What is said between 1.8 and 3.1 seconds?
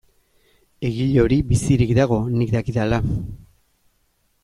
dago, nik dakidala.